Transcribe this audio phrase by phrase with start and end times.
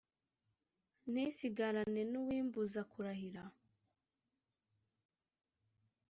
[1.11, 3.43] ntisigarane n’uw’imbuza kurahira?